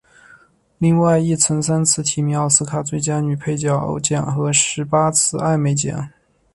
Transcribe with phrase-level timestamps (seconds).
[0.79, 6.09] 另外亦曾三次提名奥斯卡最佳女配角奖和十八次艾美奖。